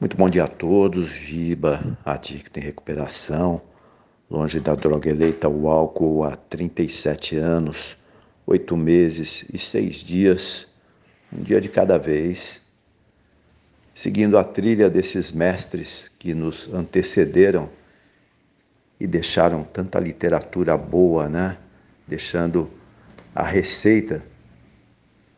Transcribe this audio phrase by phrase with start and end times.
[0.00, 1.08] Muito bom dia a todos.
[1.08, 3.60] Giba, adicto em recuperação,
[4.30, 7.98] longe da droga eleita, o álcool há 37 anos,
[8.46, 10.68] oito meses e seis dias,
[11.32, 12.62] um dia de cada vez,
[13.92, 17.68] seguindo a trilha desses mestres que nos antecederam
[19.00, 21.58] e deixaram tanta literatura boa, né?
[22.06, 22.70] Deixando
[23.34, 24.22] a receita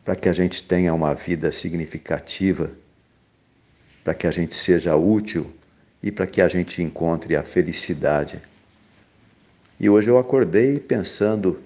[0.05, 2.69] para que a gente tenha uma vida significativa
[4.03, 5.51] para que a gente seja útil
[6.01, 8.39] e para que a gente encontre a felicidade.
[9.79, 11.59] E hoje eu acordei pensando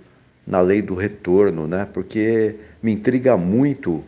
[0.46, 1.88] na lei do retorno, né?
[1.92, 4.04] Porque me intriga muito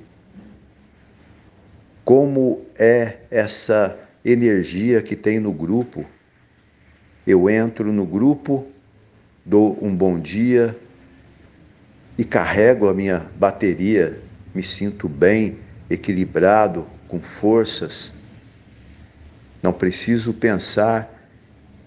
[2.04, 6.06] como é essa energia que tem no grupo.
[7.26, 8.68] Eu entro no grupo,
[9.46, 10.78] dou um bom dia
[12.18, 14.22] e carrego a minha bateria,
[14.54, 15.58] me sinto bem,
[15.90, 18.17] equilibrado, com forças
[19.68, 21.14] não preciso pensar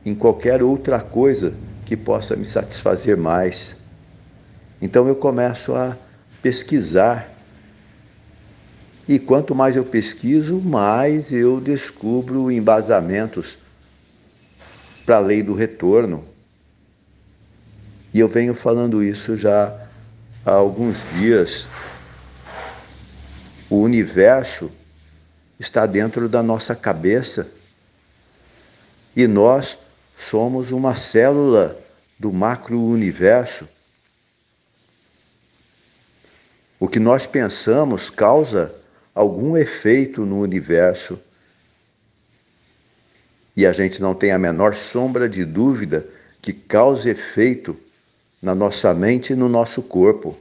[0.04, 1.54] em qualquer outra coisa
[1.86, 3.74] que possa me satisfazer mais.
[4.82, 5.96] Então eu começo a
[6.42, 7.26] pesquisar.
[9.08, 13.56] E quanto mais eu pesquiso, mais eu descubro embasamentos
[15.06, 16.22] para a lei do retorno.
[18.12, 19.74] E eu venho falando isso já
[20.44, 21.66] há alguns dias.
[23.70, 24.70] O universo
[25.58, 27.59] está dentro da nossa cabeça
[29.14, 29.78] e nós
[30.16, 31.78] somos uma célula
[32.18, 33.66] do macro-universo.
[36.78, 38.74] O que nós pensamos causa
[39.14, 41.18] algum efeito no universo.
[43.56, 46.06] E a gente não tem a menor sombra de dúvida
[46.40, 47.76] que causa efeito
[48.40, 50.38] na nossa mente e no nosso corpo.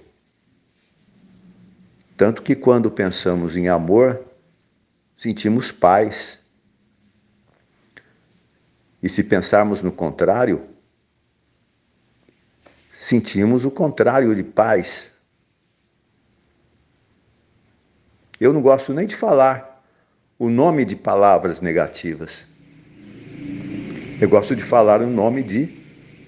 [2.16, 4.22] Tanto que quando pensamos em amor,
[5.17, 6.39] sentimos paz.
[9.02, 10.67] E se pensarmos no contrário,
[12.94, 15.14] sentimos o contrário de paz.
[18.39, 19.83] Eu não gosto nem de falar
[20.38, 22.48] o nome de palavras negativas.
[24.21, 25.67] Eu gosto de falar o nome de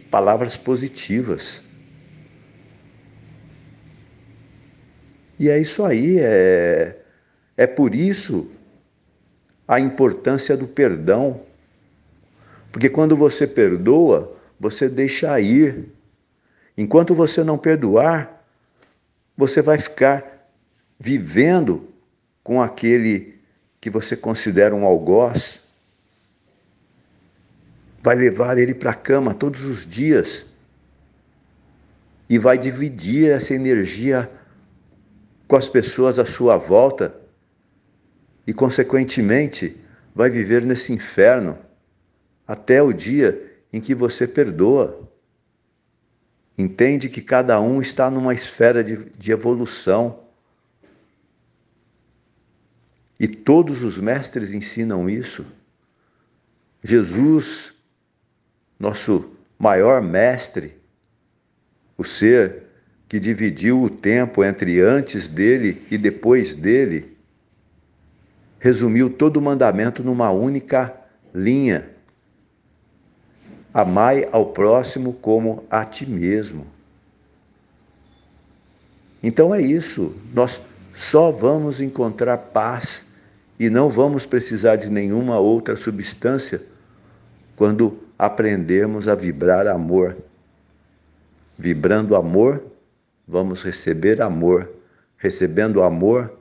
[0.10, 1.62] palavras positivas.
[5.40, 7.02] E é isso aí, é,
[7.58, 8.48] é por isso
[9.68, 11.42] a importância do perdão.
[12.72, 15.90] Porque quando você perdoa, você deixa ir.
[16.78, 18.46] Enquanto você não perdoar,
[19.36, 20.50] você vai ficar
[21.00, 21.90] vivendo
[22.44, 23.40] com aquele
[23.80, 25.62] que você considera um algoz.
[28.02, 30.46] Vai levar ele para a cama todos os dias
[32.30, 34.32] e vai dividir essa energia
[35.48, 37.14] com as pessoas à sua volta
[38.48, 39.78] e, consequentemente,
[40.16, 41.58] vai viver nesse inferno
[42.52, 45.10] até o dia em que você perdoa.
[46.58, 50.20] Entende que cada um está numa esfera de, de evolução.
[53.18, 55.46] E todos os mestres ensinam isso.
[56.84, 57.74] Jesus,
[58.78, 60.78] nosso maior mestre,
[61.98, 62.64] o ser
[63.08, 67.18] que dividiu o tempo entre antes dele e depois dele,
[68.60, 70.94] resumiu todo o mandamento numa única
[71.34, 72.01] linha
[73.74, 76.68] Amai ao próximo como a ti mesmo.
[79.24, 80.60] Então é isso, nós
[80.94, 83.06] só vamos encontrar paz
[83.60, 86.62] e não vamos precisar de nenhuma outra substância
[87.56, 90.18] quando aprendermos a vibrar amor.
[91.58, 92.64] Vibrando amor,
[93.28, 94.70] vamos receber amor.
[95.18, 96.40] Recebendo amor,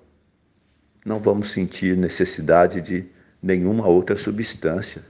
[1.04, 3.04] não vamos sentir necessidade de
[3.42, 5.02] nenhuma outra substância.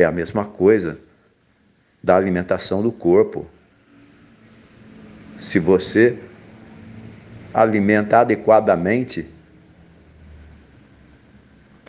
[0.00, 0.98] É a mesma coisa
[2.02, 3.46] da alimentação do corpo.
[5.38, 6.18] Se você
[7.52, 9.28] alimenta adequadamente,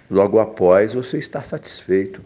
[0.09, 2.21] logo após você está satisfeito.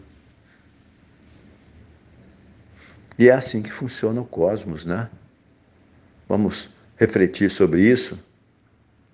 [3.16, 5.08] E é assim que funciona o cosmos, né?
[6.28, 8.18] Vamos refletir sobre isso